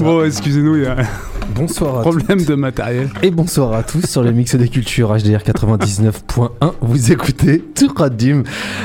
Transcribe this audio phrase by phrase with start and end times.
[0.00, 1.04] Bon, excusez-nous, il y a un
[1.54, 3.08] Bonsoir à problème de matériel.
[3.22, 6.50] Et bonsoir à tous sur le mix des cultures HDR 99.1.
[6.82, 8.42] Vous écoutez Touradim,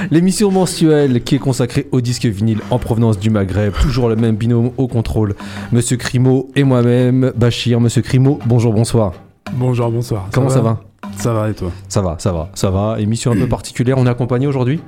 [0.10, 3.74] l'émission mensuelle qui est consacrée au disque vinyle en provenance du Maghreb.
[3.82, 5.36] Toujours le même binôme au contrôle.
[5.72, 7.82] Monsieur Crimo et moi-même, Bachir.
[7.82, 9.14] Monsieur Crimo, bonjour, bonsoir.
[9.54, 10.30] Bonjour, bonsoir.
[10.32, 10.80] Comment ça va?
[11.18, 11.72] Ça va et toi?
[11.90, 12.96] Ça va, ça va, ça va.
[13.00, 13.98] Émission un peu particulière.
[13.98, 14.80] On est accompagné aujourd'hui?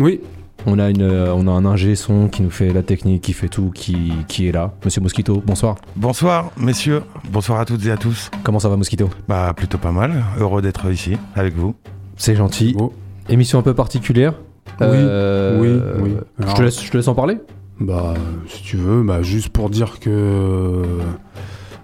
[0.00, 0.20] Oui,
[0.66, 3.32] on a, une, euh, on a un ingé son qui nous fait la technique, qui
[3.32, 4.72] fait tout, qui, qui est là.
[4.84, 5.76] Monsieur Mosquito, bonsoir.
[5.96, 8.30] Bonsoir messieurs, bonsoir à toutes et à tous.
[8.42, 9.10] Comment ça va Mosquito?
[9.28, 11.74] Bah plutôt pas mal, heureux d'être ici avec vous.
[12.16, 12.74] C'est gentil.
[12.74, 12.92] Bon.
[13.28, 14.34] Émission un peu particulière?
[14.80, 16.16] Oui, Euh, oui, oui.
[16.38, 17.38] Je Alors- te, laisse, je te laisse en parler
[17.80, 18.14] bah
[18.46, 20.82] si tu veux, bah juste pour dire que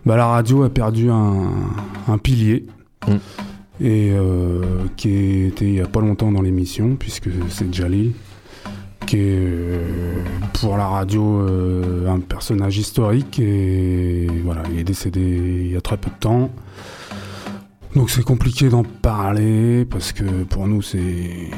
[0.06, 1.48] bah, la radio a perdu un,
[2.06, 2.66] un pilier.
[3.08, 3.12] Mm.
[3.82, 4.62] Et euh,
[4.96, 8.12] qui était il y a pas longtemps dans l'émission, puisque c'est Jalil,
[9.06, 10.22] qui est euh,
[10.54, 15.80] pour la radio euh, un personnage historique et voilà, il est décédé il y a
[15.80, 16.50] très peu de temps.
[17.94, 21.50] Donc c'est compliqué d'en parler parce que pour nous c'est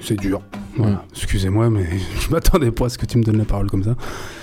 [0.00, 0.42] c'est dur.
[0.76, 0.92] Voilà.
[0.94, 0.98] Mm.
[1.14, 1.86] Excusez-moi, mais
[2.20, 3.90] je m'attendais pas à ce que tu me donnes la parole comme ça.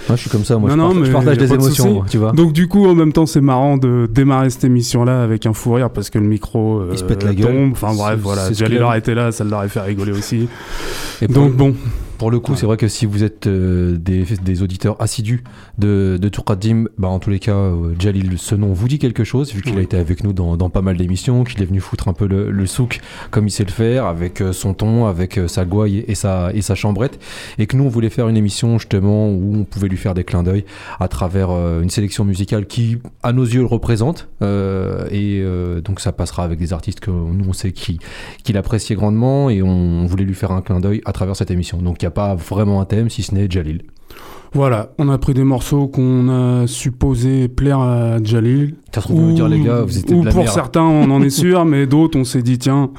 [0.08, 0.58] Moi, je suis comme ça.
[0.58, 2.32] Moi, Non, je, non, partage, je partage des de émotions, moi, tu vois.
[2.32, 5.74] Donc du coup, en même temps, c'est marrant de démarrer cette émission-là avec un fou
[5.74, 7.54] rire parce que le micro euh, Il se pète la gueule.
[7.54, 7.72] tombe.
[7.74, 8.50] Enfin bref, voilà.
[8.84, 10.48] aurait été là, ça l'aurait fait rigoler aussi.
[11.22, 11.76] Et Donc bon,
[12.22, 15.44] pour le coup, c'est vrai que si vous êtes euh, des, des auditeurs assidus
[15.80, 16.30] de, de
[17.00, 19.76] bah, en tous les cas, euh, Jalil, ce nom vous dit quelque chose, vu qu'il
[19.80, 22.28] a été avec nous dans, dans pas mal d'émissions, qu'il est venu foutre un peu
[22.28, 23.02] le, le souk
[23.32, 26.54] comme il sait le faire, avec euh, son ton, avec euh, sa gouaille et sa,
[26.54, 27.20] et sa chambrette,
[27.58, 30.24] et que nous, on voulait faire une émission justement où on pouvait lui faire des
[30.24, 30.64] clins d'œil
[31.00, 35.44] à travers une sélection musicale qui, à nos yeux, le représente, et
[35.84, 37.98] donc ça passera avec des artistes que nous, on sait qui,
[38.44, 41.80] qu'il appréciait grandement, et on voulait lui faire un clin d'œil à travers cette émission.
[41.82, 43.82] Donc il n'y a pas vraiment un thème, si ce n'est Jalil.
[44.54, 48.76] voilà, on a pris des morceaux qu'on a supposé plaire à Jalil.
[48.94, 50.54] Ça se trouve, vous dire, les gars, vous étiez ou de la pour merde.
[50.54, 52.92] certains, on en est sûr, mais d'autres, on s'est dit tiens,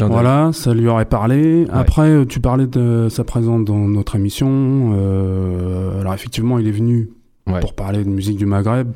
[0.00, 1.66] voilà, ça lui aurait parlé.
[1.70, 4.92] Après, euh, tu parlais de sa présence dans notre émission.
[4.94, 7.10] Euh, alors effectivement, il est venu
[7.48, 7.58] Ouais.
[7.58, 8.92] pour parler de musique du Maghreb.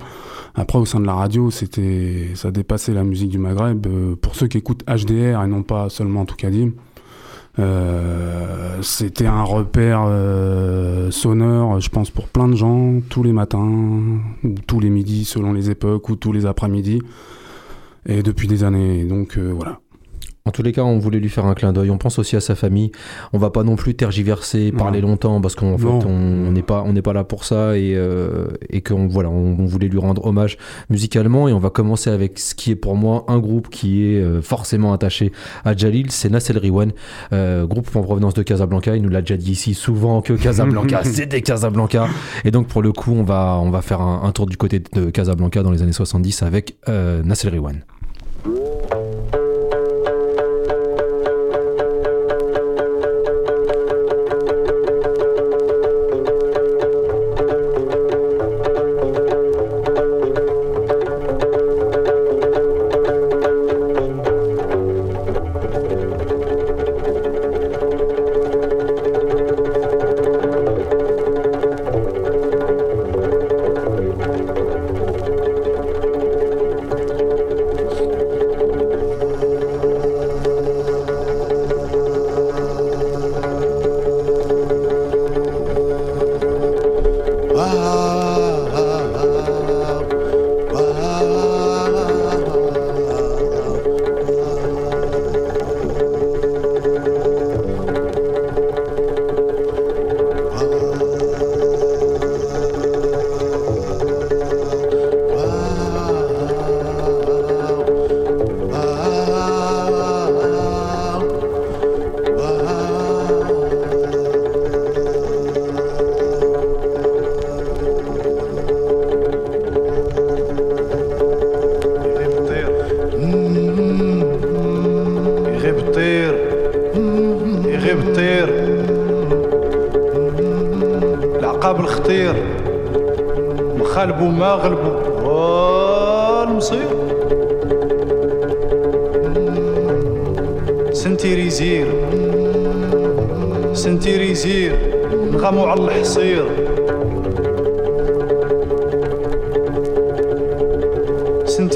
[0.55, 3.87] Après, au sein de la radio, c'était, ça dépassait la musique du Maghreb.
[3.89, 6.71] Euh, pour ceux qui écoutent HDR et non pas seulement Toukadim,
[7.59, 13.67] euh, c'était un repère euh, sonore, je pense, pour plein de gens, tous les matins,
[14.45, 17.01] ou tous les midis, selon les époques, ou tous les après-midi.
[18.07, 19.05] Et depuis des années.
[19.05, 19.81] Donc euh, voilà.
[20.47, 21.91] En tous les cas, on voulait lui faire un clin d'œil.
[21.91, 22.93] On pense aussi à sa famille.
[23.33, 26.93] On va pas non plus tergiverser, parler longtemps, parce qu'en fait, on n'est pas, on
[26.93, 30.25] n'est pas là pour ça et, euh, et qu'on voilà, on, on voulait lui rendre
[30.25, 30.57] hommage
[30.89, 31.49] musicalement.
[31.49, 34.41] Et on va commencer avec ce qui est pour moi un groupe qui est euh,
[34.41, 35.33] forcément attaché
[35.65, 36.93] à Jalil, c'est Nassel Riwan,
[37.33, 38.95] euh, groupe en provenance de Casablanca.
[38.97, 42.07] Il nous l'a déjà dit ici souvent que Casablanca, c'est des Casablanca.
[42.45, 44.81] Et donc pour le coup, on va, on va faire un, un tour du côté
[44.93, 47.83] de Casablanca dans les années 70 avec euh, Nassel Riwan.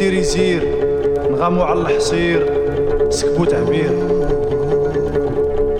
[0.01, 0.63] سنتيريزير
[1.31, 2.47] نغمو على الحصير
[3.09, 3.91] سكبو تعبير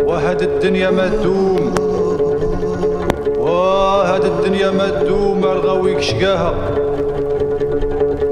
[0.05, 1.75] وهاد الدنيا ما تدوم
[3.39, 6.55] وهاد الدنيا ما تدوم الغاويك شقاها.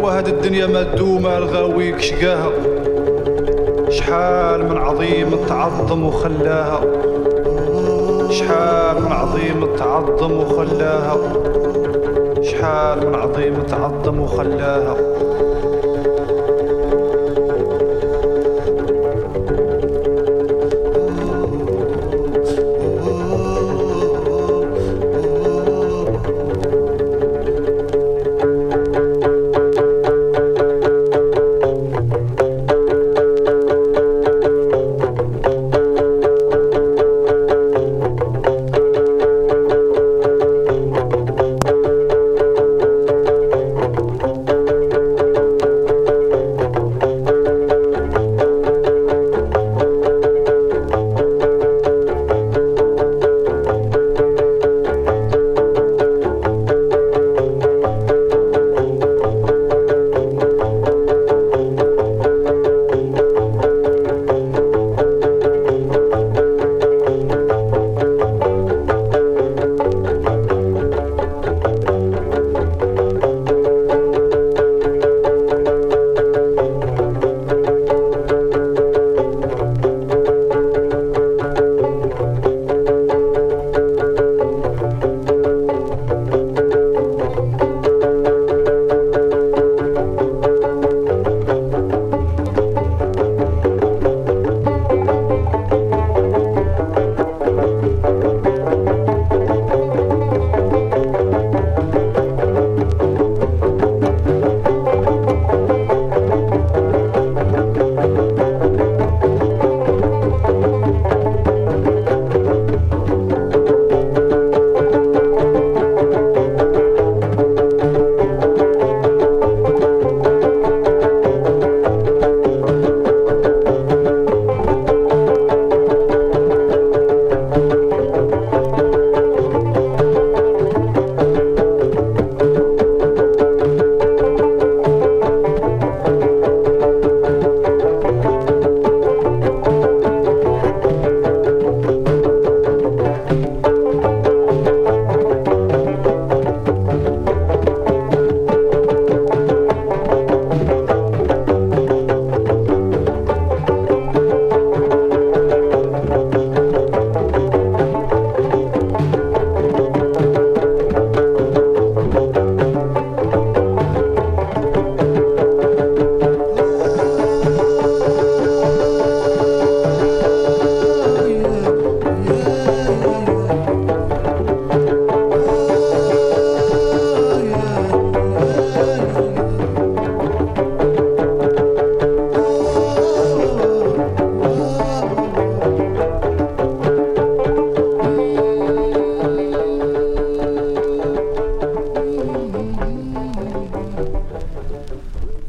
[0.01, 2.51] وهاد الدنيا ما تدوم الغاويك شقاها.
[3.89, 6.81] شحال من عظيم تعظم وخلاها.
[8.31, 11.17] شحال من عظيم تعظم وخلاها.
[12.43, 14.97] شحال من عظيم تعظم وخلاها.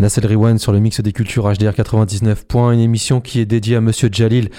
[0.09, 2.45] Nassel Rewan sur le mix des cultures HDR 99.
[2.55, 4.49] Une émission qui est dédiée à Monsieur Jalil.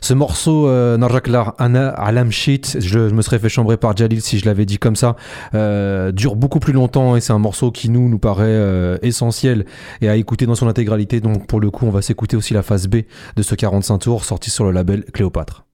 [0.00, 4.38] Ce morceau, euh, Narjaklar Ana Alam Sheet, je, me serais fait chambrer par Jalil si
[4.38, 5.16] je l'avais dit comme ça,
[5.54, 9.66] euh, dure beaucoup plus longtemps et c'est un morceau qui nous, nous paraît euh, essentiel
[10.00, 11.20] et à écouter dans son intégralité.
[11.20, 12.98] Donc pour le coup, on va s'écouter aussi la phase B
[13.34, 15.64] de ce 45 tours sorti sur le label Cléopâtre.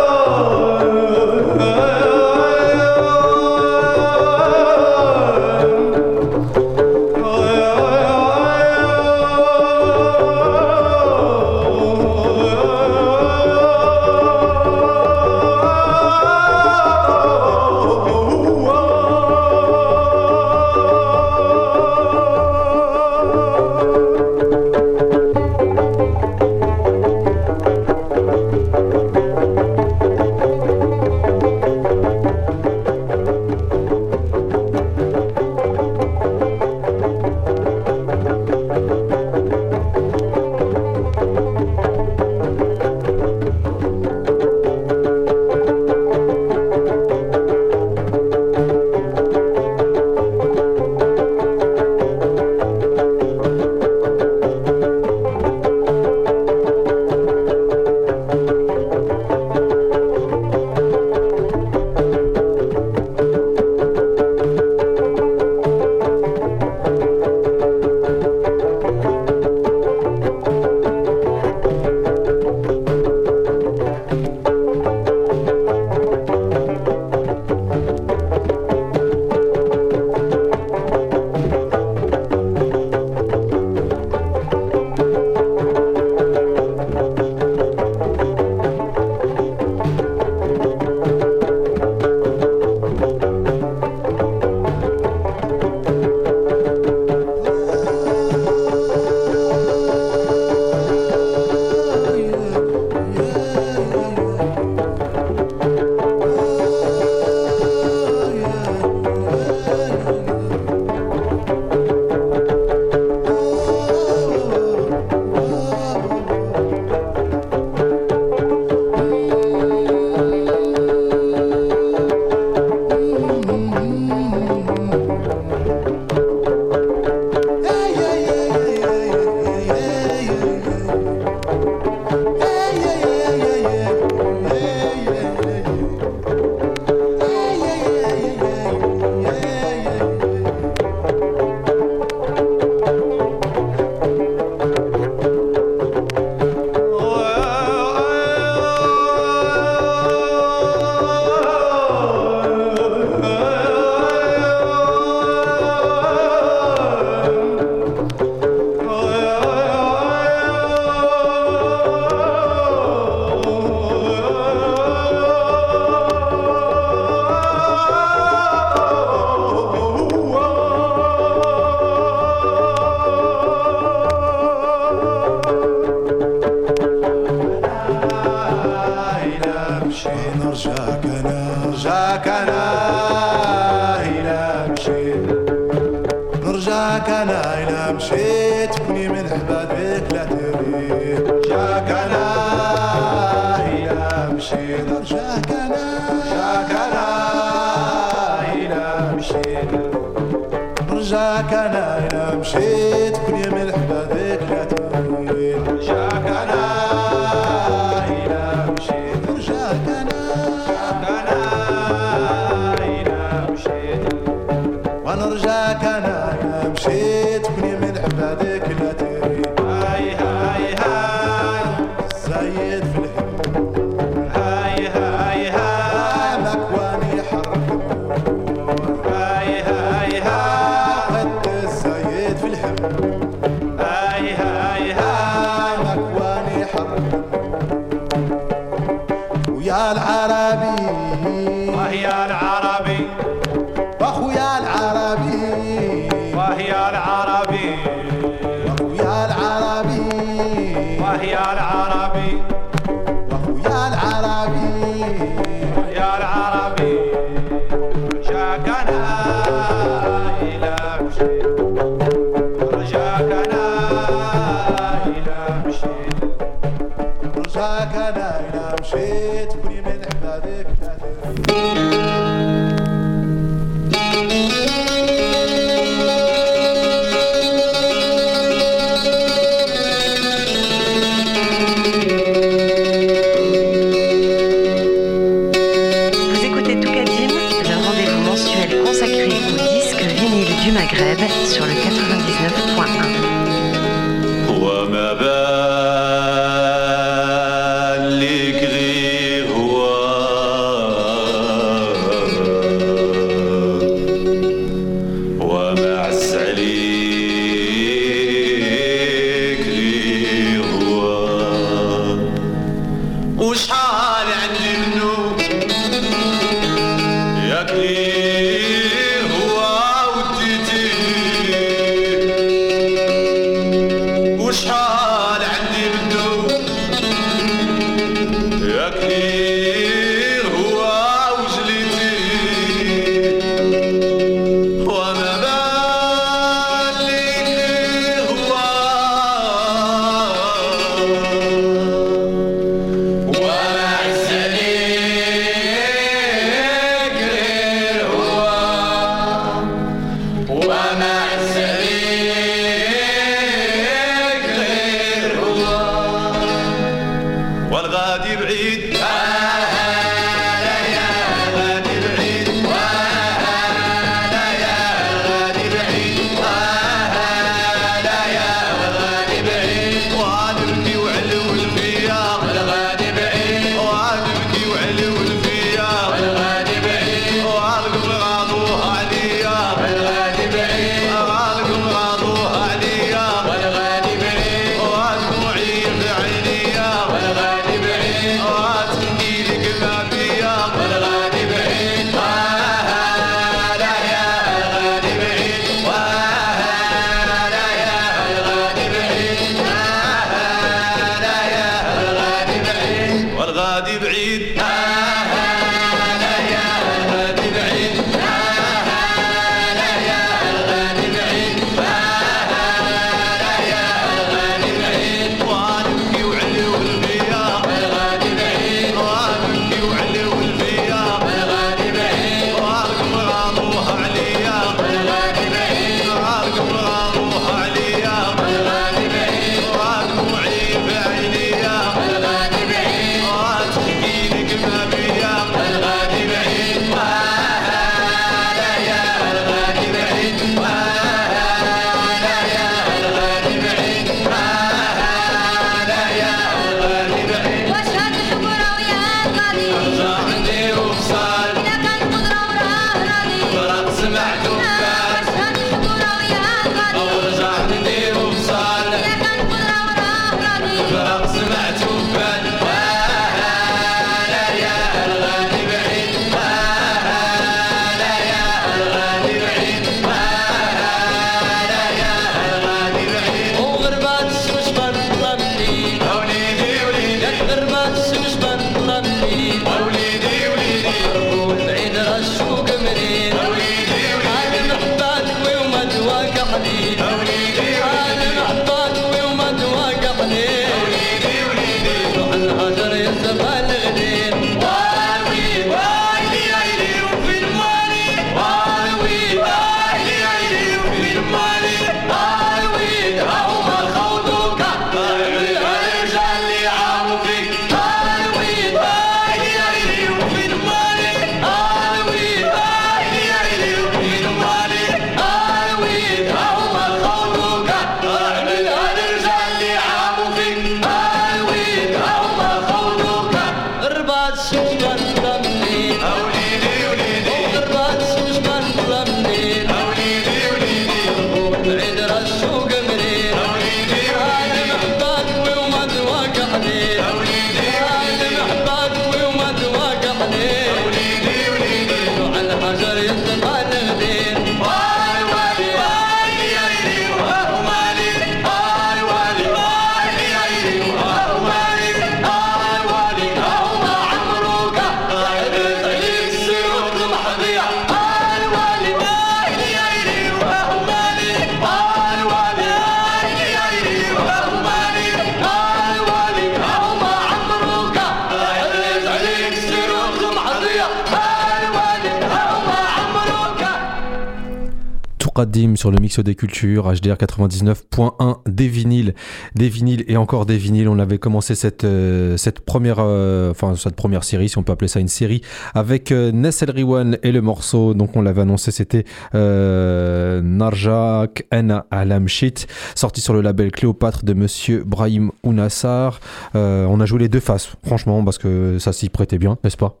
[575.38, 579.14] Qadim sur le mix des cultures, HDR 99.1, des vinyles,
[579.54, 580.88] des vinyles et encore des vinyles.
[580.88, 584.72] On avait commencé cette, euh, cette, première, euh, enfin, cette première série, si on peut
[584.72, 585.42] appeler ça une série,
[585.74, 589.04] avec euh, Nessel Riwan et le morceau, donc on l'avait annoncé, c'était
[589.36, 596.18] euh, Narjak En Alamshit, sorti sur le label Cléopâtre de monsieur Brahim Ounassar.
[596.54, 600.00] On a joué les deux faces, franchement, parce que ça s'y prêtait bien, n'est-ce pas?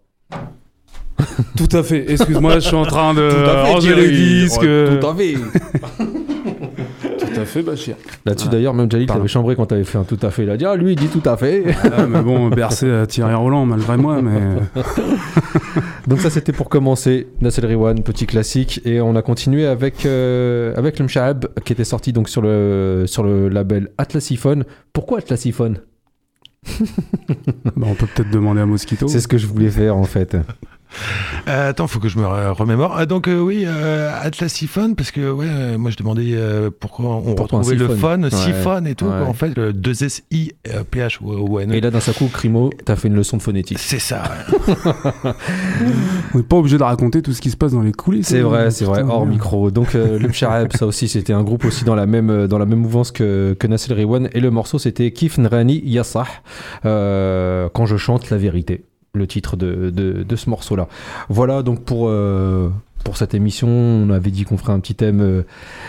[1.56, 2.10] Tout à fait.
[2.12, 4.10] Excuse-moi, je suis en train de Tout à fait, ranger Thierry.
[4.10, 4.60] les disques.
[4.62, 5.34] Ouais, tout à fait.
[7.18, 7.94] Tout à fait, Bachir.
[8.24, 8.52] Là-dessus, Ah.
[8.52, 10.42] d'ailleurs, même Jalil t'avait chambré quand t'avais fait un tout à fait.
[10.42, 11.62] Il a dit Ah, lui, il dit tout à fait.
[11.84, 14.40] Ah, mais bon, bercé à Thierry Roland, malgré moi, mais.
[16.08, 17.28] Donc, ça, c'était pour commencer.
[17.40, 18.80] Nassel Riwan, petit classique.
[18.84, 20.96] Et on a continué avec, euh, avec
[21.64, 24.64] qui était sorti donc sur le, sur le label Atlasiphone.
[24.92, 25.78] Pourquoi Atlasiphone
[27.76, 29.06] Bah, on peut peut-être demander à Mosquito.
[29.06, 30.36] C'est ce que je voulais faire, en fait.
[31.48, 32.94] Euh, attends, faut que je me re- remémore.
[32.96, 37.16] Ah, donc euh, oui, euh, Atlassiphone, parce que ouais, euh, moi je demandais euh, pourquoi
[37.16, 38.30] on Pourquoi un retrouvait le siphon phone, Ouais.
[38.30, 39.06] siphone et tout.
[39.06, 39.22] Ouais.
[39.26, 40.22] En fait, le 2SI
[40.68, 43.78] euh, PH ou Et là, d'un seul coup, Crimo, t'as fait une leçon de phonétique.
[43.78, 44.22] C'est ça.
[44.22, 45.32] ouais.
[46.34, 48.28] On n'est pas obligé de raconter tout ce qui se passe dans les coulisses.
[48.28, 48.44] C'est hein.
[48.44, 49.70] vrai, c'est vrai, hors micro.
[49.70, 52.66] Donc euh, le Msharab, ça aussi, c'était un groupe aussi dans la même, dans la
[52.66, 54.28] même mouvance que, que Nassel Riwan.
[54.32, 56.26] Et le morceau, c'était Kif Nrani Yassah,
[56.84, 60.88] euh, quand je chante la vérité, le titre de, de, ce morceau-là.
[61.28, 62.70] Voilà donc pour, euh,
[63.04, 65.42] pour cette émission, on avait dit qu'on ferait un petit thème euh,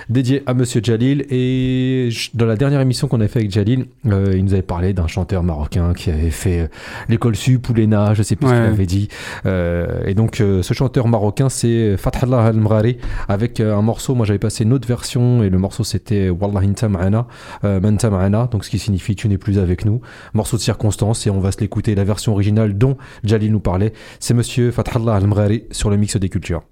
[0.10, 1.26] dédié à Monsieur Jalil.
[1.30, 4.62] Et je- dans la dernière émission qu'on avait fait avec Jalil, euh, il nous avait
[4.62, 6.68] parlé d'un chanteur marocain qui avait fait euh,
[7.10, 9.08] l'école sup ou l'ENA, je sais plus ce qu'il avait dit.
[9.46, 14.16] Et donc ce chanteur marocain, c'est Fathallah Al-Mrari avec un morceau.
[14.16, 17.28] Moi j'avais passé une autre version et le morceau c'était Wallah Inta Ma'ana,
[17.64, 20.02] Manta Ma'ana, donc ce qui signifie tu n'es plus avec nous.
[20.34, 21.96] Morceau de circonstance et on va se l'écouter.
[21.96, 26.30] La version originale dont Jalil nous parlait, c'est monsieur Fathallah Al-Mrari sur le mix des
[26.30, 26.64] cultures.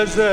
[0.00, 0.28] ما زال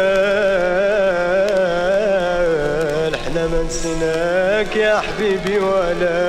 [3.15, 6.19] إحنا ما نسيناك يا حبيبي ولا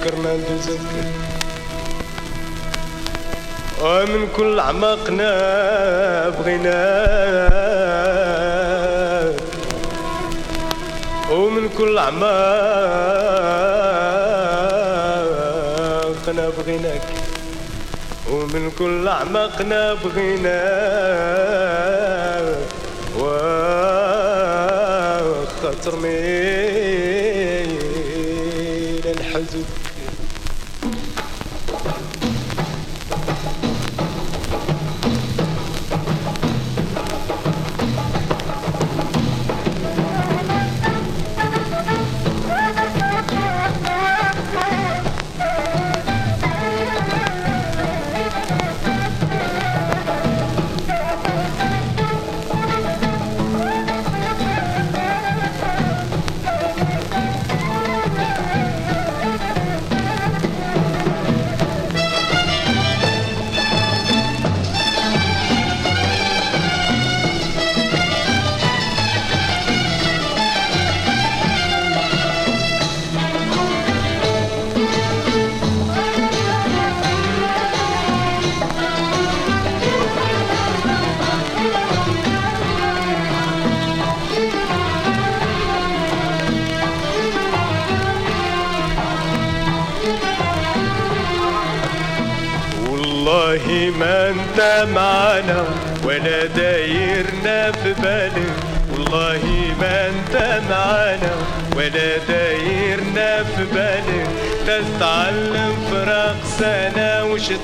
[0.00, 0.80] فكرنا ندوزك.
[3.82, 5.32] ومن كل عمقنا
[6.28, 6.70] بغيناك
[11.30, 13.39] ومن كل عمقنا
[18.80, 20.60] كل اعماقنا بغينا
[25.10, 26.39] وخاطر مين؟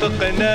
[0.08, 0.45] فقنا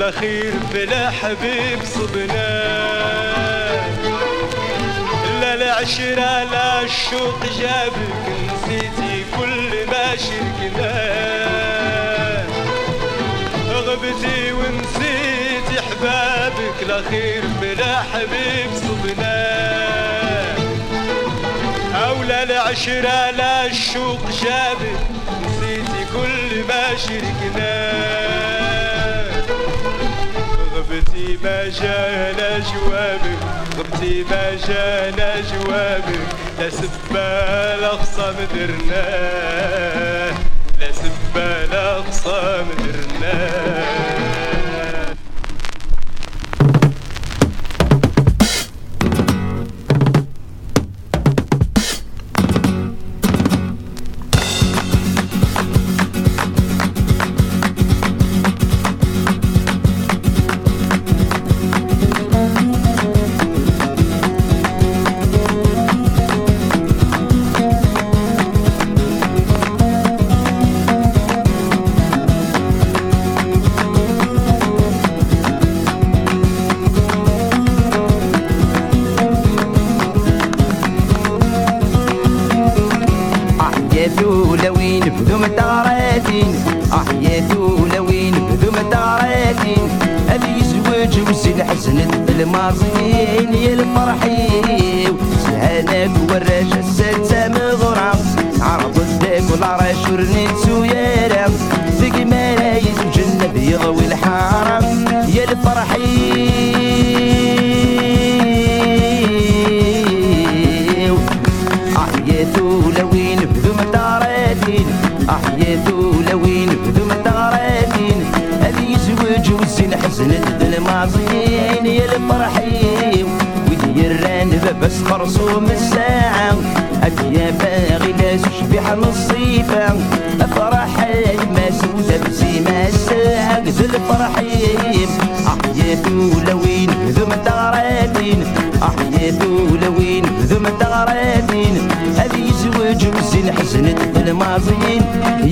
[0.00, 2.48] الأخير بلا حبيب صبنا.
[5.40, 10.92] لا العشرة لا الشوق جابك نسيتي كل ما شركنا.
[13.68, 19.36] غبتي ونسيتي حبابك الأخير بلا حبيب صبنا.
[22.08, 25.00] أولا العشرة لا الشوق جابك
[25.44, 27.90] نسيتي كل ما شركنا.
[30.90, 33.38] طبتي ما جانا جوابك
[33.78, 36.20] طبتي ما جانا جوابك.
[36.58, 40.34] لا سبا لا خصام درناه
[40.80, 44.49] لا سبا لا خصام درناه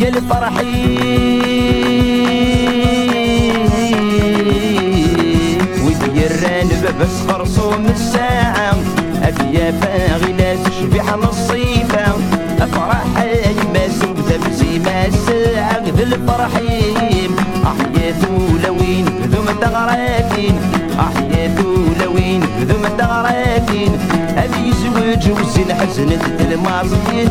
[0.09, 1.99] الفرحين
[5.85, 6.68] وديران
[7.01, 8.75] بس فرصوم الساعة.
[9.23, 12.07] أبيا باغي ناس شبيح نصيفة.
[12.61, 13.05] أفرح
[13.61, 17.31] يماس وذب زيما الساعة الفرحين.
[17.71, 20.55] أحياتو لوين ذو متغراتين
[21.01, 23.92] أحياتو لوين ذو متغراتين
[24.37, 27.31] أبي زوج وزين حزنة الماضيين.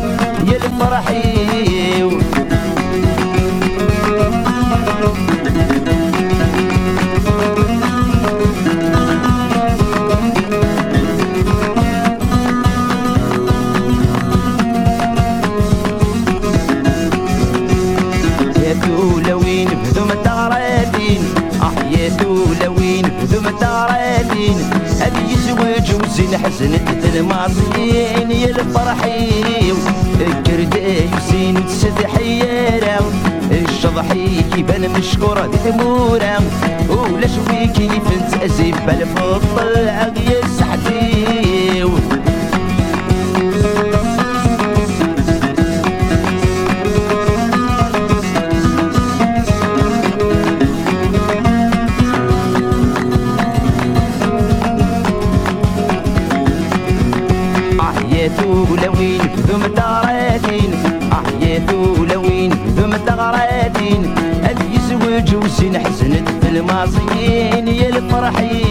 [31.90, 32.98] زحيرة
[33.50, 36.38] الشضحي كيبان مشكورة دي تمورة
[36.88, 37.68] ولا شوي
[38.00, 40.37] فنت أزيب بالفضل أغير.
[66.57, 68.63] حزنت في الماضيين يا الفرحي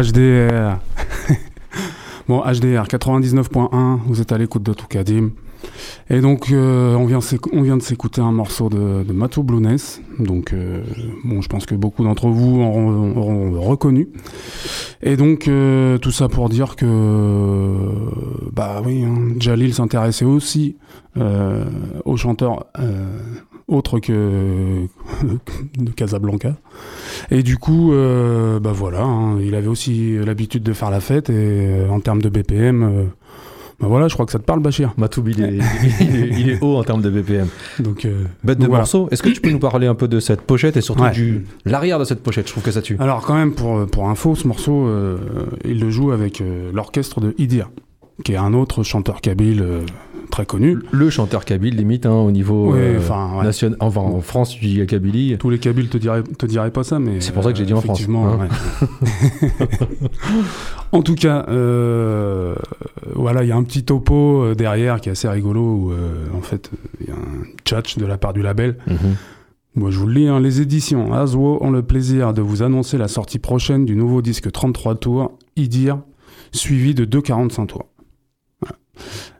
[0.00, 0.78] HDR.
[2.28, 5.30] bon, HDR 99.1, vous êtes à l'écoute de Toukadim.
[6.09, 7.19] Et donc, euh, on, vient
[7.53, 10.01] on vient de s'écouter un morceau de, de Matou Blueness.
[10.19, 10.83] Donc, euh,
[11.23, 14.09] bon, je pense que beaucoup d'entre vous auront, auront reconnu.
[15.01, 17.75] Et donc, euh, tout ça pour dire que,
[18.51, 20.75] bah oui, hein, Jalil s'intéressait aussi
[21.15, 21.65] euh,
[22.05, 23.19] aux chanteurs euh,
[23.67, 24.87] autres que
[25.77, 26.55] de Casablanca.
[27.29, 31.29] Et du coup, euh, bah voilà, hein, il avait aussi l'habitude de faire la fête
[31.29, 33.11] et en termes de BPM,
[33.83, 34.93] bah voilà, je crois que ça te parle, Bachir.
[34.97, 35.59] Matoub, il est,
[36.01, 37.47] il est- il est haut en termes de BPM.
[37.79, 38.81] Donc, euh, Bête de donc voilà.
[38.81, 39.07] morceau.
[39.11, 41.11] Est-ce que tu peux nous parler un peu de cette pochette et surtout Ouais.
[41.11, 42.47] du l'arrière de cette pochette?
[42.47, 42.97] Je trouve que ça tue.
[42.99, 45.17] Alors quand même, pour, pour info, ce morceau, euh,
[45.65, 47.69] il le joue avec euh, l'orchestre de Idir,
[48.23, 49.81] qui est un autre chanteur kabyle euh,
[50.33, 50.79] très connu.
[50.91, 53.43] Le chanteur kabyle, limite, hein, au niveau euh, ouais.
[53.43, 53.77] national.
[53.79, 55.37] Enfin, en France, tu dis Kabylie.
[55.37, 57.21] Tous les Kabyles te diraient, te diraient pas ça, mais...
[57.21, 58.39] C'est pour ça que j'ai dit en France, hein.
[58.39, 59.49] ouais.
[60.91, 62.55] en tout cas, euh,
[63.13, 65.93] voilà, il y a un petit topo euh, derrière qui est assez rigolo, où
[66.35, 68.77] en fait, il y a un tchatch de la part du label.
[68.87, 69.15] Mhm.
[69.75, 72.97] Moi, je vous le lis, hein, les éditions Aswo ont le plaisir de vous annoncer
[72.97, 75.99] la sortie prochaine du nouveau disque 33 tours, Idir,
[76.51, 77.85] suivi de deux 45 tours.
[78.61, 78.77] Voilà.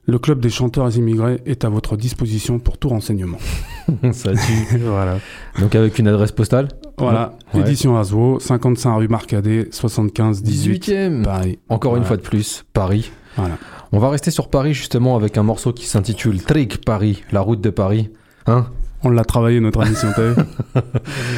[0.06, 3.38] Le club des chanteurs immigrés est à votre disposition pour tout renseignement.
[4.12, 4.78] ça tue.
[4.82, 5.20] voilà.
[5.60, 7.62] Donc avec une adresse postale Voilà, Ouais.
[7.62, 11.24] édition Aswo, 55 rue Marcadet, 75 18 18ème.
[11.24, 11.60] Paris.
[11.70, 13.12] Encore une fois de plus, Paris.
[13.38, 13.58] Voilà.
[13.94, 17.62] On va rester sur Paris justement avec un morceau qui s'intitule Trick Paris, la route
[17.62, 18.10] de Paris.
[18.46, 18.68] Hein
[19.04, 20.36] On l'a travaillé notre émission, t'as vu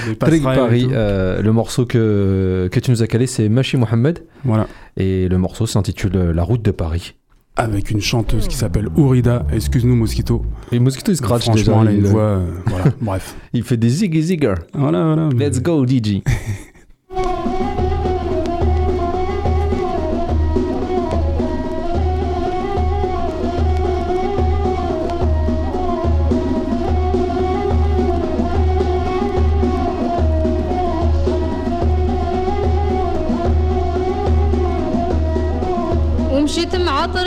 [0.07, 4.23] Les Trick Paris, euh, le morceau que, que tu nous as calé, c'est Machi Mohamed.
[4.43, 4.65] Voilà.
[4.97, 7.13] Et le morceau s'intitule euh, La route de Paris.
[7.57, 10.45] Avec une chanteuse qui s'appelle Ourida, excuse-nous Mosquito.
[10.73, 11.81] Et Mosquito, il scratch Franchement, déjà.
[11.83, 12.21] elle a une il, voix.
[12.21, 13.35] euh, voilà, bref.
[13.53, 14.55] il fait des ziggy zigger.
[14.73, 15.29] Voilà, voilà.
[15.29, 16.21] Let's go, DJ.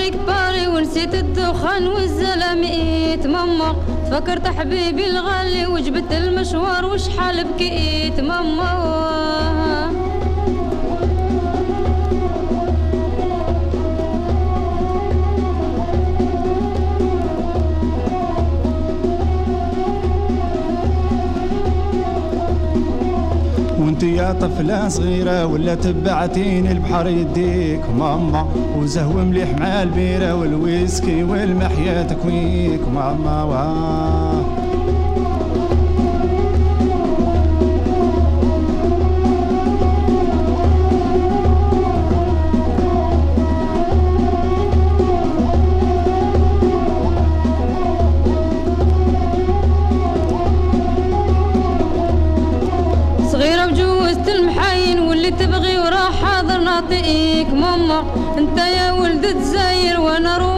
[0.08, 10.07] مع طريق باري ونسيت الدخان والزلاميت ماما تفكرت حبيبي الغالي وجبت المشوار وشحال بكيت ماما.
[23.98, 28.46] وانت يا طفلة صغيرة ولا تبعتين البحر يديك ماما
[28.78, 34.67] وزهو مليح مع البيرة والويسكي والمحيا تكويك ماما واه.
[53.78, 58.04] وجوزت المحاين واللي تبغي وراح حاضر نعطيك ماما.
[58.38, 60.57] انت يا ولد تزاير وأنا رومية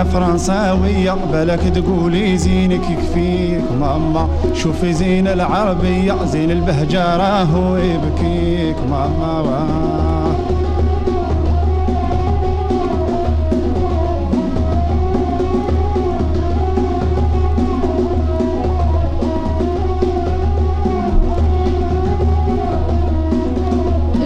[0.00, 3.72] يا فرنساوية بالك تقولي زينك يكفيك.
[3.80, 8.76] ماما شوفي زين العربية زين البهجة راهو يبكيك.
[8.90, 10.34] ماما واه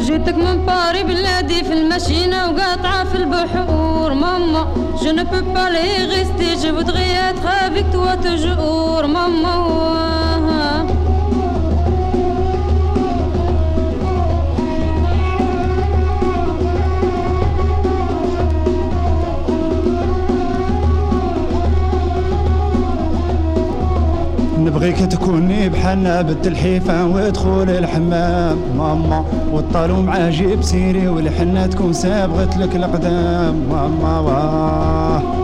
[0.06, 3.73] جيتك من طاري بلادي في الماشينة وقاطعة في البحور
[5.04, 10.13] Je ne peux pas les rester, je voudrais être avec toi toujours, maman.
[24.84, 28.58] نبغيك تكوني بحالنا بنت الحيفا ودخول الحمام.
[28.76, 35.43] ماما والطالو مع جيب سيري والحنة تكون سابغت لك القدام ماما واه.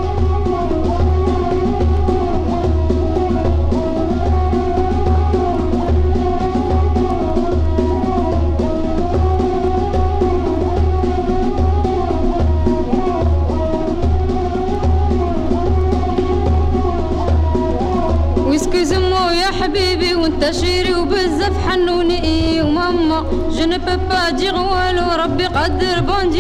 [23.85, 26.31] Peux pas dire والو ربي قدر بون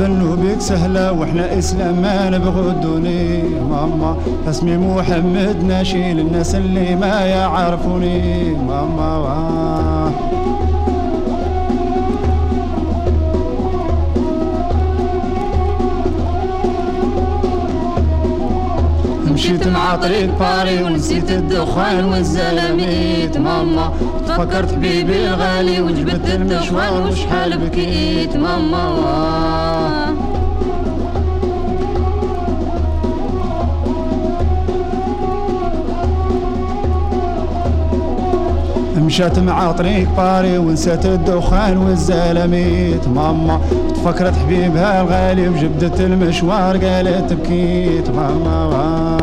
[0.00, 4.16] مرحبا وبك سهلة وإحنا اسلام ما نبغوا الدوني ماما
[4.48, 8.50] اسمي محمد ناشي للناس اللي ما يعرفوني.
[8.54, 10.12] ماما
[19.32, 23.92] مشيت مع طريق باري ونسيت الدخان والزلاميت ماما
[24.28, 28.36] فكرت بيبي الغالي وجبت المشوار وشحال بكيت.
[28.36, 29.79] ماما
[39.10, 43.60] مشات مع طريق باري ونسيت الدخان والزلاميت ماما
[43.94, 48.10] تفكرت حبيبها الغالي وجبدت المشوار قالت بكيت.
[48.10, 49.19] ماما.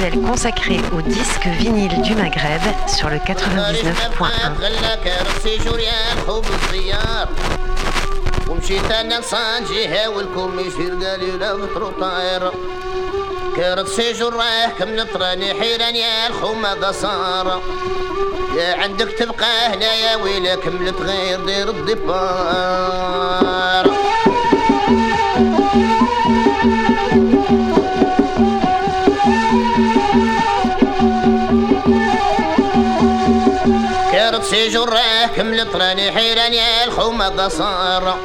[0.00, 4.60] mensuel consacré au disque vinyle du Maghreb sur le 99.1.
[4.60, 7.28] غلاك راسي جوريان خوب الزيار
[8.48, 12.50] ومشيت انا لصان جهه والكم يصير قالي لا فطرو طاير
[13.56, 17.62] كارت سيجور راه كملت راني حيران يا الخومة قصارة
[18.56, 23.49] يا عندك تبقى هنا يا ويلي كملت غير دير الدبار
[34.51, 38.17] كارت سيجور راه كملت راني حيران يا الخومة قصارة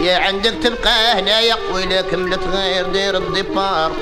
[0.00, 3.92] يا عندك تبقى هنايا ويلا كملت غير دير الدبار.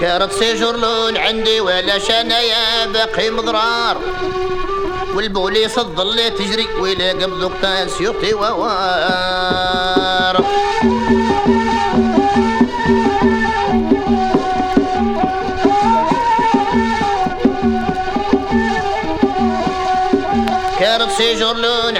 [0.00, 3.96] كارت سيجور لون عندي ولا شنايا باقي مضرار.
[5.14, 9.48] والبوليس تظل تجري ويلا قبضك تنسيوطي ووار.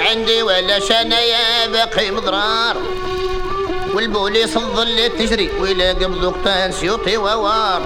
[0.09, 2.77] عندي ولا شنايا باقي مضرار.
[3.93, 7.81] والبوليس تظل تجري ويلا قبضك تنسيوطي ووار.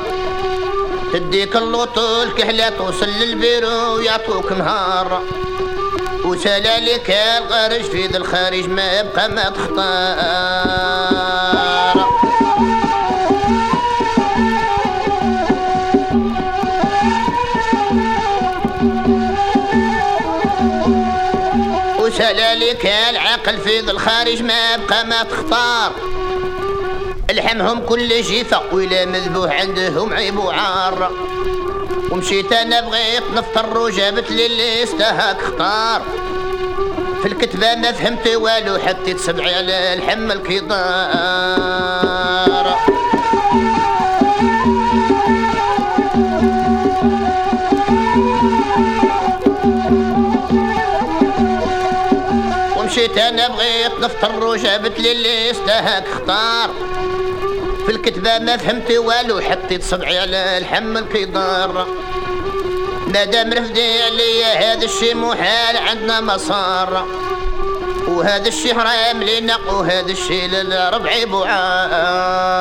[1.13, 5.21] تديك اللوطو الكحلة توصل للبيرو ويعطوك نهار
[6.26, 11.33] وسلالك الغرج في ذا الخارج ما يبقى ما تختار.
[23.80, 25.91] ذا الخارج ما يبقى ما تختار.
[27.30, 31.11] الحمهم كل جيفة ولا مذبوح عندهم عيب وعار.
[32.11, 36.01] ومشيت أنا بغيت نفطر وجابت لي اللي استهاك اختار.
[37.21, 40.74] في الكتبة ما فهمت والو حطيت سبعي على الحم الكيضار
[52.78, 53.62] ومشيت أنا بغيت
[54.00, 56.70] نفطر وجابت لي اللي استهاك اختار.
[57.86, 61.88] في الكتبة ما فهمت والو حطيت صبعي على الحم الكيضار
[63.08, 67.08] مادام رفدي عليا هذا الشي محال عندنا مسار.
[68.08, 72.54] وهذا الشي حرام لينا وهذا الشي للربع بوعار.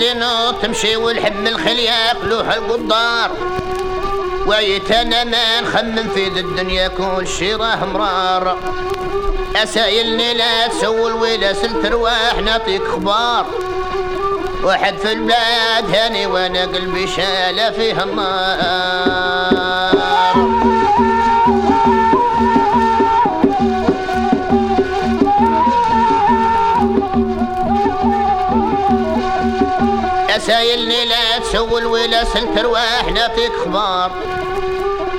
[0.00, 3.30] لينو تمشي والحب الخل ياكلوها القدار.
[4.90, 8.58] أنا ما نخمم في ذي الدنيا كل شي راه مرار.
[9.56, 13.46] أسايلني لا تسول ولا سل ترواح نعطيك أخبار
[14.62, 19.59] واحد في البلاد هاني وأنا قلبي شال فيها النار.
[31.52, 34.10] تسول ولا سل ترواح نعطيك أخبار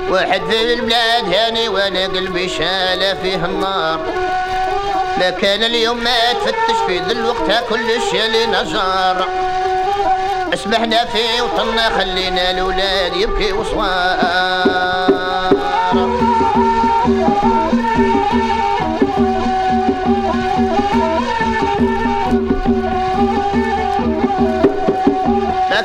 [0.08, 4.00] واحد في البلاد هاني وأنا قلبي شال فيه النار.
[5.18, 9.28] لا كان اليوم ما تفتش في ذي الوقت كل شيء لنا جار
[10.54, 14.18] اسمحنا في وطننا خلينا الأولاد يبكي وصوار.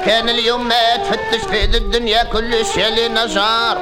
[0.07, 3.77] كان اليوم ما تفتش في الدنيا كل شيء جار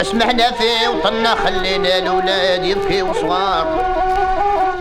[0.00, 3.66] أسمحنا في وطننا خلينا الأولاد يبكي وصغار.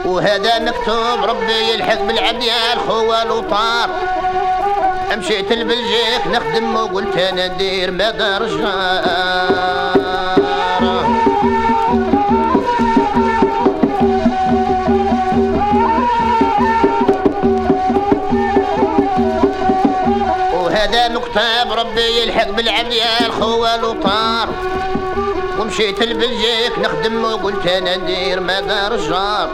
[0.06, 3.90] وهذا مكتوب ربي يلحق بالعبد يا الخوال وطار
[5.18, 9.97] مشيت لبلجيك نخدم وقلت أنا ندير مدار الجار وهذا
[21.38, 24.50] مكتاب ربي يلحق بالعبد يا الخوال وطار
[25.60, 29.50] ومشيت لبلجيك نخدم وقلت أنا ندير مدار الجار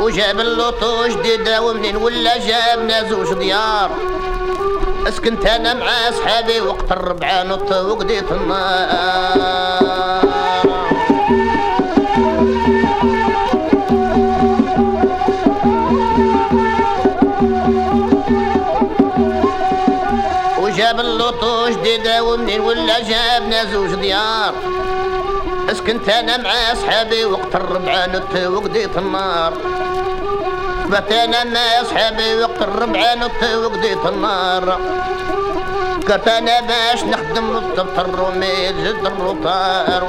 [0.00, 3.90] وجاب اللوطو جديدة ومنين ولا جابنا زوج ديار.
[5.08, 8.88] أسكنت أنا مع أصحابي وقت الربعة نط وقديت النار
[21.28, 24.54] اللوطو جديدة ومنين ولا جابنا زوج ديار؟
[25.70, 29.52] اسكنت أنا مع أصحابي وقت الربعة نت وقديت النار
[30.90, 34.80] بات أنا مع أصحابي وقت الربعة نت وقديت النار
[36.08, 40.04] قلت أنا باش نخدم الطبط الرومي جد الروطار.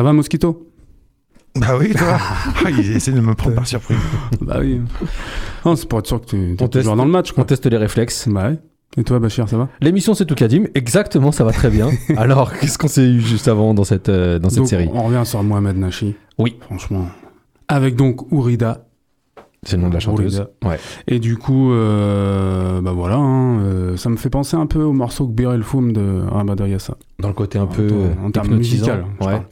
[0.00, 0.66] Ça va, Mosquito?
[1.56, 2.16] Bah oui, toi.
[2.64, 3.98] Ah, il essaie de me prendre par surprise.
[4.40, 4.80] Bah oui.
[5.66, 7.32] Non, c'est pour être sûr que tu On es toujours teste- dans le match.
[7.32, 7.44] On Quoi.
[7.44, 8.26] teste les réflexes.
[8.30, 8.58] Bah ouais.
[8.96, 9.68] Et toi, Bachir, ça va?
[9.82, 10.64] L'émission c'est tout Kadim.
[10.74, 11.90] Exactement, ça va très bien.
[12.16, 14.88] Alors, qu'est-ce qu'on s'est eu juste avant dans cette, euh, dans cette Donc, série?
[14.94, 16.14] On revient sur Mohamed Nachi.
[16.38, 16.56] Oui.
[16.62, 17.04] Franchement.
[17.68, 18.86] Avec donc Ourida.
[19.64, 20.38] C'est le nom de la chanteuse.
[20.38, 20.50] Ourida.
[20.66, 20.78] Ouais.
[21.08, 24.94] Et du coup, euh, bah voilà, hein, euh, ça me fait penser un peu au
[24.94, 26.96] morceau Kbir El Foum de Rabada Yassa.
[27.18, 27.86] Dans le côté un peu
[28.24, 29.42] En- termes musical, Ouais.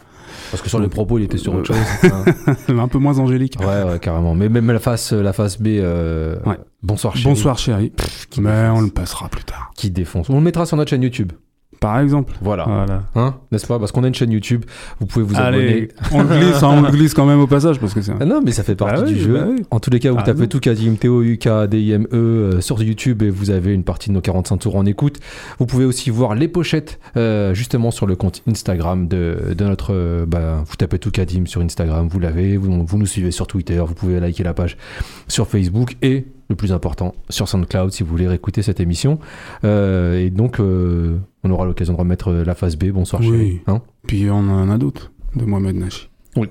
[0.51, 1.77] Parce que sur les propos, il était sur autre chose.
[2.05, 2.33] Euh,
[2.69, 2.79] hein.
[2.79, 3.57] un peu moins angélique.
[3.61, 4.35] Ouais, ouais, carrément.
[4.35, 6.57] Mais même la face, la face B, euh, Ouais.
[6.83, 7.93] bonsoir chérie, Bonsoir chérie.
[8.31, 9.71] qui Mais on le passera plus tard.
[9.75, 10.31] qui défonce.
[10.31, 11.33] On le mettra sur notre chaîne YouTube.
[11.81, 12.35] Par exemple.
[12.43, 12.65] Voilà.
[12.65, 13.03] Voilà.
[13.15, 13.79] Hein, n'est-ce pas?
[13.79, 14.65] Parce qu'on a une chaîne YouTube.
[14.99, 15.89] Vous pouvez vous Allez, abonner.
[16.13, 18.13] on le glisse, hein, on le glisse quand même au passage parce que c'est.
[18.19, 19.33] Ah non, mais ça fait partie Bah oui, du jeu.
[19.35, 19.63] bah oui.
[19.71, 23.51] En tous les cas, vous Ah tapez tout Kadim, T-O-U-K-D-I-M-E euh, sur YouTube et vous
[23.51, 25.19] avez une partie de nos 45 tours en écoute.
[25.59, 29.93] Vous pouvez aussi voir les pochettes euh, justement sur le compte Instagram de, de notre.
[29.95, 32.57] euh, bah, vous tapez tout Kadim sur Instagram, vous l'avez.
[32.57, 34.77] Vous, vous nous suivez sur Twitter, vous pouvez liker la page
[35.29, 39.19] sur Facebook et le plus important sur SoundCloud si vous voulez réécouter cette émission.
[39.65, 42.87] Euh, et donc, euh, on aura l'occasion de remettre euh, la phase B.
[42.87, 43.29] Bonsoir Oui.
[43.29, 43.61] chérie.
[43.67, 46.09] Hein Puis on en a d'autres de Mohamed Nachi.
[46.37, 46.49] Oui.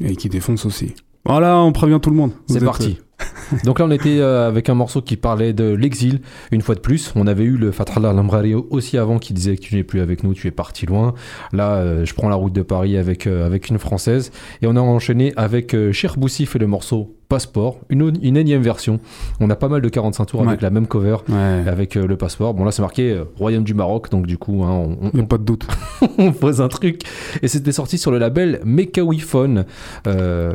[0.00, 0.94] Et qui défonce aussi.
[1.24, 2.32] Voilà, on prévient tout le monde.
[2.48, 2.98] C'est parti.
[3.64, 6.80] Donc là, on était euh, avec un morceau qui parlait de l'exil, une fois de
[6.80, 7.12] plus.
[7.16, 10.22] On avait eu le Fatrallah Lamrari aussi avant qui disait que tu n'es plus avec
[10.24, 11.14] nous, tu es parti loin.
[11.52, 14.32] Là, euh, je prends la route de Paris avec, euh, avec une française.
[14.62, 19.00] Et on a enchaîné avec Cher Boussif et le morceau Passeport, une, une énième version.
[19.40, 21.64] On a pas mal de 45 tours avec la même cover, Ouais.
[21.68, 22.54] avec euh, le passeport.
[22.54, 24.70] Bon, là, c'est marqué euh, Royaume du Maroc, donc du coup, hein,
[25.02, 25.66] on, on- pas de doute.
[26.18, 27.02] on pose un truc.
[27.42, 29.64] Et c'était sorti sur le label Mekawi Phone.
[30.06, 30.52] Euh,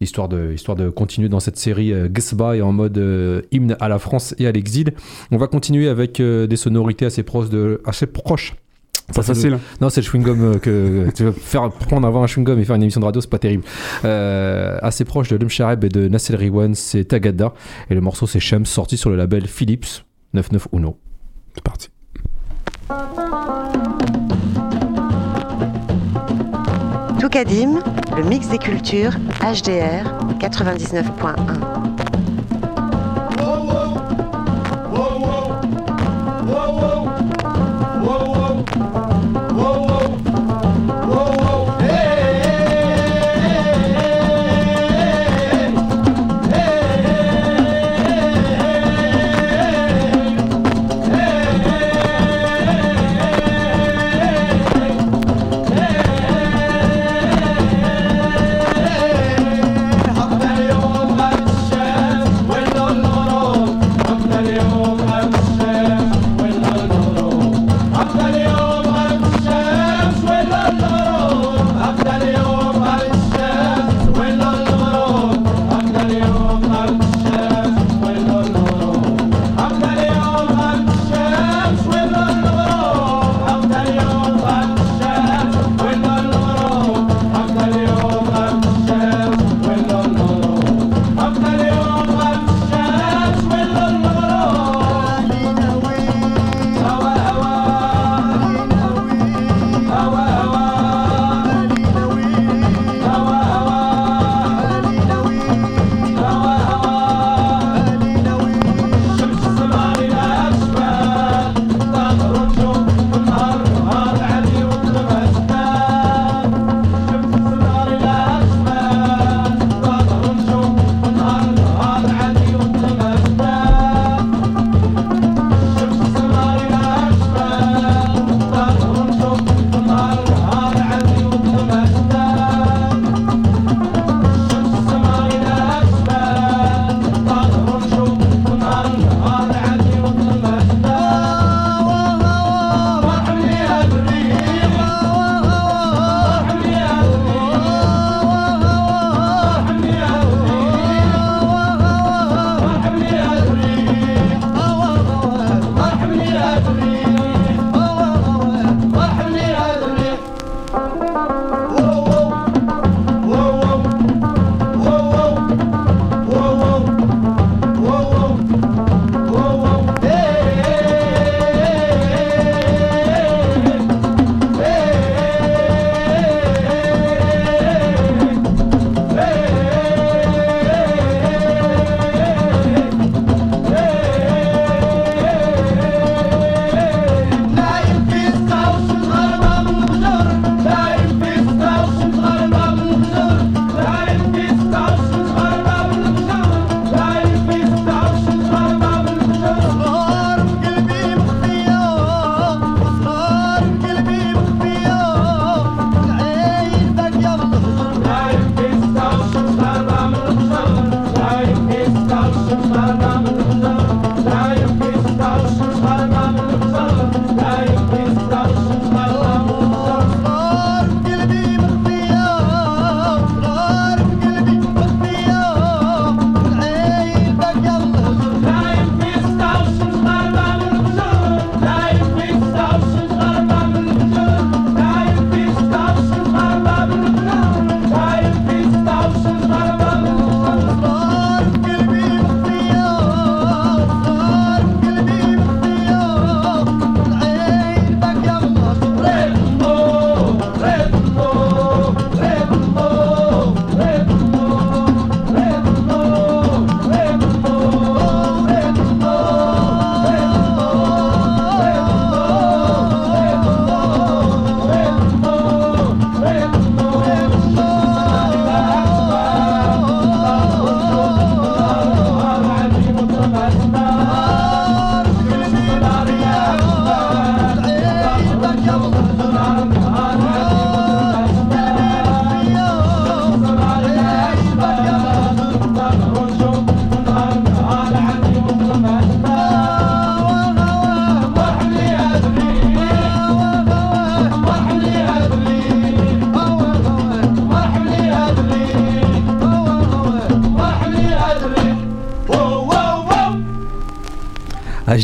[0.00, 2.08] histoire, de, histoire de continuer dans cette série euh,
[2.54, 4.92] et en mode euh, hymne à la France et à l'exil.
[5.30, 8.54] On va continuer avec euh, des sonorités assez proches de, assez proches
[9.14, 9.54] Pas facile.
[9.54, 9.60] hein.
[9.80, 12.76] Non, c'est le chewing-gum euh, que tu veux faire prendre avoir un chewing-gum et faire
[12.76, 13.64] une émission de radio, c'est pas terrible.
[14.02, 17.54] Assez proche de Lum Shareb et de Nassel Riwan, c'est Tagada
[17.90, 20.98] et le morceau c'est Shams sorti sur le label Philips 99 Uno.
[21.54, 21.88] C'est parti.
[27.26, 27.80] Toukadim,
[28.16, 29.10] le mix des cultures,
[29.42, 30.04] HDR
[30.38, 31.95] 99.1.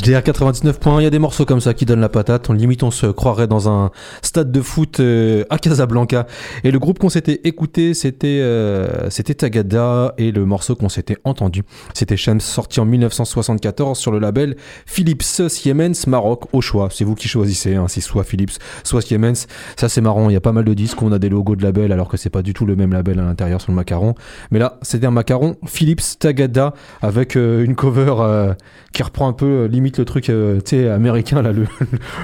[0.02, 2.50] HDR 99 points, il y a des morceaux comme ça qui donnent la patate.
[2.50, 3.92] On limite, on se croirait dans un
[4.32, 6.26] stade de foot euh, à Casablanca.
[6.64, 11.18] Et le groupe qu'on s'était écouté, c'était euh, c'était Tagada et le morceau qu'on s'était
[11.24, 14.56] entendu, c'était Shams, sorti en 1974 sur le label
[14.86, 16.88] Philips Siemens Maroc au choix.
[16.90, 18.52] C'est vous qui choisissez, hein, si soit Philips,
[18.84, 19.46] soit Siemens.
[19.76, 20.30] Ça c'est marrant.
[20.30, 22.08] Il y a pas mal de disques où on a des logos de label alors
[22.08, 24.14] que c'est pas du tout le même label à l'intérieur sur le macaron.
[24.50, 26.72] Mais là, c'était un macaron Philips Tagada
[27.02, 28.54] avec euh, une cover
[28.94, 31.52] qui reprend un peu limite le truc américain là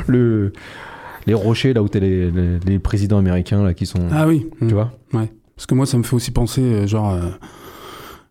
[0.07, 0.53] le
[1.27, 4.47] les rochers là où t'as les, les, les présidents américains là qui sont Ah oui.
[4.61, 4.93] tu vois?
[5.13, 5.31] Ouais.
[5.57, 7.31] Parce que moi, ça me fait aussi penser, euh, genre, euh,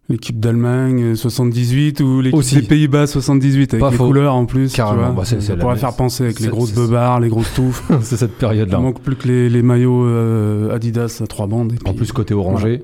[0.10, 4.08] l'équipe d'Allemagne euh, 78 ou l'équipe des Pays-Bas 78 avec Pas les faux.
[4.08, 4.70] couleurs en plus.
[4.70, 5.12] tu Carrément, vois.
[5.12, 7.84] bah, c'est ça la pourrait faire penser avec les grosses beubards, les grosses touffes.
[8.02, 11.74] c'est cette période Il manque plus que les, les maillots euh, Adidas à trois bandes.
[11.74, 12.84] et en puis- plus côté orangé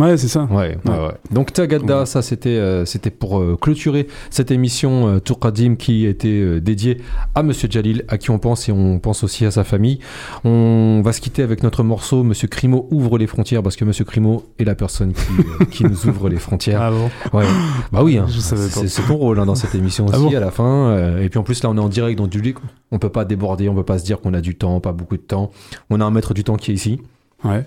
[0.00, 0.44] Ouais, c'est ça.
[0.50, 1.12] Ouais, ouais, Ouais.
[1.30, 2.06] Donc Tagada, Ouais.
[2.06, 6.60] ça c'était euh, c'était pour euh, clôturer cette émission euh, Tour Qadim qui était euh,
[6.60, 7.00] dédiée
[7.36, 10.00] à Monsieur Jalil, à qui on pense et on pense aussi à sa famille.
[10.42, 14.04] On va se quitter avec notre morceau Monsieur Crimo ouvre les frontières parce que Monsieur
[14.04, 16.82] Crimo est la personne qui, qui nous ouvre les frontières.
[16.82, 17.08] Ah bon?
[17.38, 17.44] Ouais.
[17.92, 18.26] Bah oui, hein.
[18.28, 20.36] C'est ton rôle hein, dans cette émission aussi Ah bon?
[20.36, 21.18] à la fin.
[21.18, 23.24] et puis en plus là on est en direct donc du coup on peut pas
[23.24, 25.52] déborder, on peut pas se dire qu'on a du temps, pas beaucoup de temps.
[25.88, 27.00] On a un maître du temps qui est ici.
[27.44, 27.64] Ouais.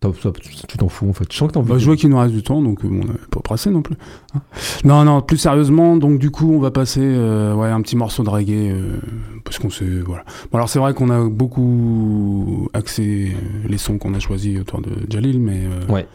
[0.00, 1.24] Tu t'en fous en fait.
[1.32, 2.84] Je sens que t'as envie Bah, de- je vois qu'il nous reste du temps, donc
[2.84, 3.96] euh, bon, on n'est pas pressé non plus.
[4.34, 4.40] hein.
[4.84, 8.22] Non, non, plus sérieusement, donc du coup, on va passer euh, ouais, un petit morceau
[8.22, 8.98] de reggae, euh,
[9.44, 9.84] parce qu'on s'est...
[10.06, 10.22] Voilà.
[10.52, 14.80] Bon, alors c'est vrai qu'on a beaucoup axé euh, les sons qu'on a choisis autour
[14.82, 15.62] de Jalil, mais...
[15.88, 16.06] Ouais.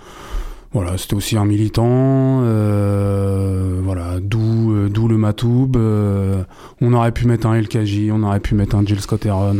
[0.71, 2.39] Voilà, c'était aussi un militant,
[3.83, 5.77] voilà, d'où d'où le Matoub.
[6.81, 9.57] on aurait pu mettre un El Kaji, on aurait pu mettre un Jill Scott Heron.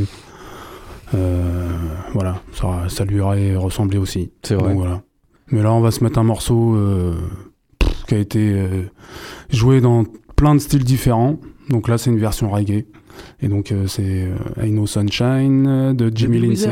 [1.13, 1.67] Euh,
[2.13, 4.31] voilà, ça, ça lui aurait ressemblé aussi.
[4.43, 4.69] C'est vrai.
[4.69, 5.01] Donc, voilà.
[5.51, 7.15] Mais là, on va se mettre un morceau euh,
[7.79, 8.83] pff, qui a été euh,
[9.49, 10.03] joué dans
[10.35, 11.37] plein de styles différents.
[11.69, 12.85] Donc là, c'est une version reggae.
[13.41, 14.35] Et donc, euh, c'est euh,
[14.65, 16.71] I Know Sunshine de Jimmy Bill Lindsay.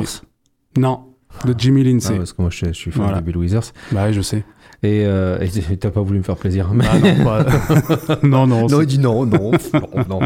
[0.78, 1.02] Non,
[1.46, 2.14] de Jimmy Lindsay.
[2.16, 3.20] Ah, parce que moi je, je suis fan Voilà.
[3.22, 3.72] de Bill Withers.
[3.92, 4.44] Bah ouais, je sais.
[4.84, 6.72] Et euh, et t'as pas voulu me faire plaisir.
[6.74, 10.20] Mais- Bah non, pas- non, non, non, il dit non, non, non, non.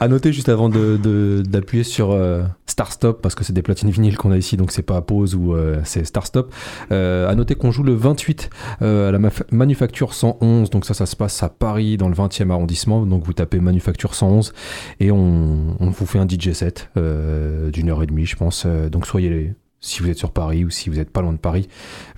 [0.00, 3.62] À noter juste avant de- de- d'appuyer sur euh, Star Stop, parce que c'est des
[3.62, 6.52] platines vinyles qu'on a ici, donc c'est pas pause ou euh, c'est Star Stop.
[6.90, 8.50] Euh, à noter qu'on joue le 28
[8.82, 9.20] euh, à la
[9.52, 13.06] Manufacture 111, donc ça, ça se passe à Paris, dans le 20e arrondissement.
[13.06, 14.52] Donc vous tapez Manufacture 111
[14.98, 18.66] et on, on vous fait un DJ set euh, d'une heure et demie, je pense.
[18.90, 19.54] Donc soyez les.
[19.80, 21.68] Si vous êtes sur Paris ou si vous n'êtes pas loin de Paris,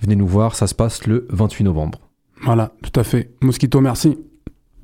[0.01, 0.55] venez nous voir.
[0.55, 1.99] Ça se passe le 28 novembre.
[2.43, 3.31] Voilà, tout à fait.
[3.41, 4.17] Mosquito, merci.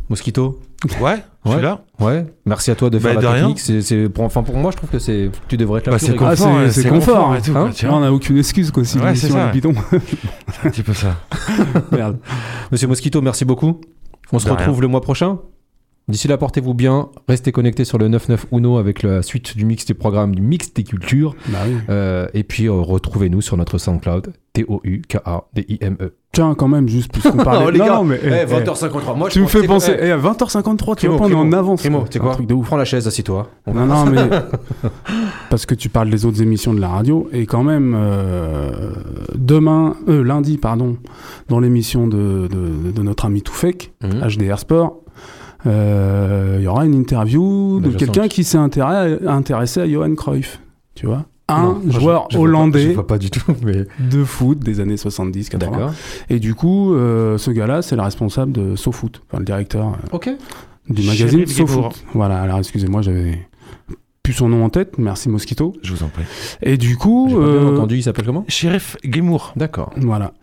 [0.09, 0.59] Mosquito
[1.01, 1.55] Ouais, je Ouais.
[1.57, 1.83] suis là.
[1.99, 3.39] Ouais, merci à toi de Bah, faire de la rien.
[3.41, 3.59] technique.
[3.59, 5.93] C'est, c'est- pour, enfin, pour moi, je trouve que c'est, tu devrais être là.
[5.93, 7.41] Bah, c'est confort, Ah, c'est- c'est c'est confort, confort et hein.
[7.43, 7.51] tout.
[7.51, 7.99] Hein quoi, tu Là, vois.
[7.99, 9.49] on n'a aucune excuse, quoi, si Ouais, c'est ça.
[9.51, 9.73] bidon.
[9.91, 11.17] C'est un petit peu ça.
[11.91, 12.17] Merde.
[12.71, 13.81] Monsieur Mosquito, merci beaucoup.
[14.31, 14.81] On se retrouve rien.
[14.81, 15.39] le mois prochain?
[16.09, 17.09] D'ici là, portez-vous bien.
[17.27, 20.73] Restez connectés sur le 99 Uno avec la suite du mix des programmes du mix
[20.73, 21.35] des cultures.
[21.49, 21.75] Bah oui.
[21.89, 24.33] Euh, et puis, euh, retrouvez-nous sur notre SoundCloud.
[24.53, 26.13] T-O-U-K-A-D-I-M-E.
[26.31, 27.65] Tiens, quand même, juste puisqu'on parlait.
[27.67, 28.19] Oh, les non, gars, non, mais.
[28.23, 29.17] eh, eh, 20h53.
[29.17, 29.93] Moi, je Tu me fais penser.
[29.99, 31.81] eh, Eh, à 20h53, tu vois on est en avance.
[31.81, 32.67] Primo, tu C'est un quoi truc de ouf.
[32.67, 33.47] Prends la chaise, assis-toi.
[33.67, 34.27] Non, non, mais.
[35.49, 38.93] Parce que tu parles des autres émissions de la radio, et quand même, euh,
[39.35, 40.97] demain, euh, lundi, pardon,
[41.49, 44.21] dans l'émission de, de, de notre ami Toufek, Mhm.
[44.27, 45.08] HDR Sport, euh,
[45.65, 50.61] il y aura une interview Bah, de quelqu'un qui s'est intéressé, à Johan Cruyff.
[50.95, 53.41] Tu vois Un Non, je- joueur je vois pas- hollandais Je vois pas du tout,
[53.65, 53.85] mais.
[53.99, 55.57] de foot des années 70-80.
[55.71, 55.93] D'accord.
[56.29, 60.17] Et du coup, euh, ce gars-là, c'est le responsable de SoFoot, enfin, le directeur euh,
[60.89, 61.45] du magazine.
[61.47, 62.03] SoFoot.
[62.13, 63.47] Voilà, alors excusez-moi, j'avais
[64.29, 64.99] plus son nom en tête.
[64.99, 65.73] Merci Mosquito.
[65.81, 66.21] Je vous en prie.
[66.61, 68.45] Et du coup, J'ai pas bien euh, entendu, il s'appelle comment?
[68.47, 69.53] Sheriff Guémour.
[69.55, 69.91] D'accord.
[69.97, 70.33] voilà.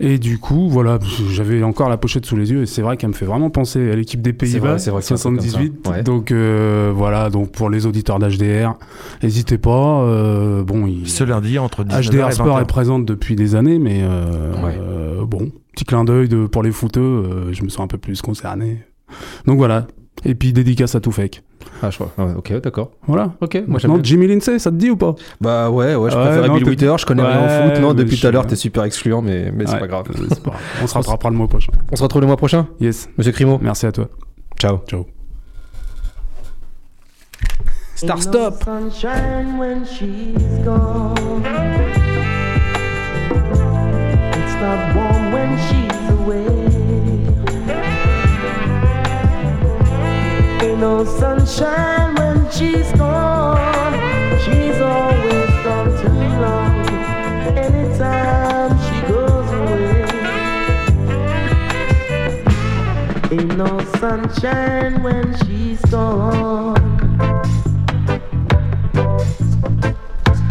[0.00, 0.98] Et du coup, voilà,
[1.30, 3.90] j'avais encore la pochette sous les yeux et c'est vrai qu'elle me fait vraiment penser
[3.90, 5.50] à l'équipe des Pays-Bas, vrai, c'est vrai que c'est un truc comme ça.
[5.58, 5.88] 78.
[5.88, 6.02] Ouais.
[6.02, 8.78] Donc euh, voilà, donc pour les auditeurs d'HDR,
[9.22, 10.00] n'hésitez pas.
[10.04, 11.06] euh, bon, il...
[11.06, 12.62] Ce lundi entre 19h HDR et Sport 20h.
[12.62, 14.78] est présente depuis des années, mais euh, Ouais.
[14.80, 18.22] euh, bon, petit clin d'œil pour les footeux, euh, je me sens un peu plus
[18.22, 18.78] concerné.
[19.46, 19.86] Donc voilà.
[20.24, 21.42] Et puis dédicace à tout fake.
[21.86, 22.10] Ah, je crois.
[22.16, 22.92] Ah ouais, ok, d'accord.
[23.06, 23.32] Voilà.
[23.42, 24.02] Ok, moi j'aime Maintenant, bien.
[24.04, 25.14] Jimmy Lindsay, ça te dit ou pas?
[25.40, 27.80] Bah ouais, ouais, je Ouais, préférais non, Bill Withers, je connais rien en foot.
[27.82, 30.06] Non, depuis tout à l'heure, t'es super excluant, mais, mais c'est Ouais, pas grave.
[30.28, 30.60] c'est pas grave.
[30.82, 31.72] On se rattrapera le mois prochain.
[31.92, 32.66] On se retrouve le mois prochain?
[32.80, 33.08] Yes.
[33.18, 33.58] Monsieur Crimo?
[33.60, 34.08] Merci à toi.
[34.58, 34.78] Ciao.
[34.88, 35.06] Ciao.
[37.96, 38.64] Star Stop
[50.84, 53.56] no sunshine when she's gone.
[54.44, 56.74] She's always gone too long.
[57.66, 60.04] Anytime she goes away.
[63.32, 66.76] Ain't no sunshine when she's gone.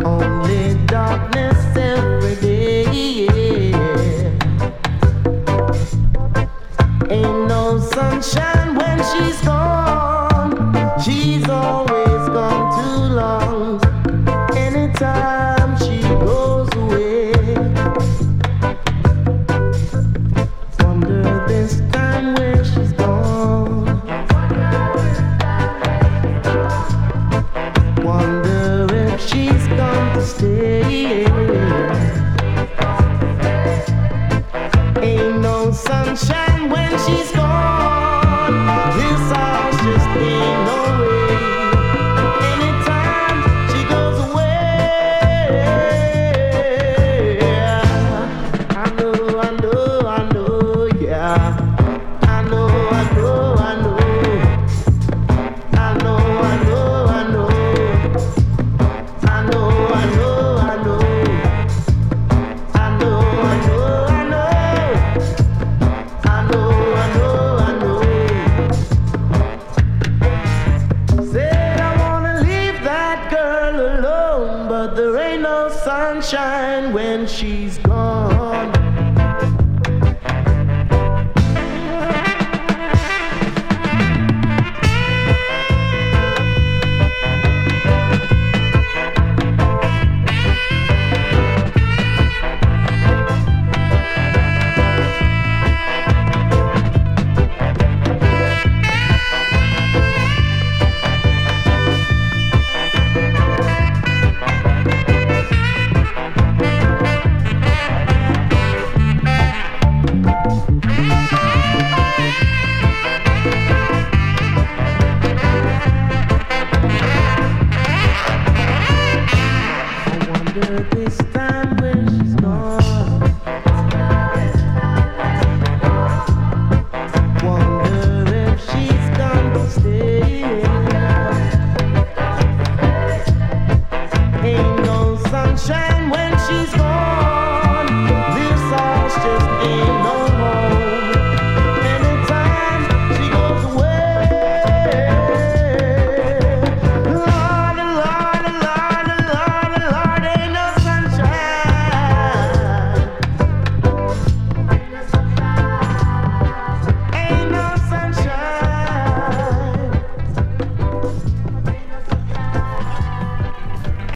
[0.04, 3.72] Only darkness every day.
[7.12, 8.83] Ain't no sunshine.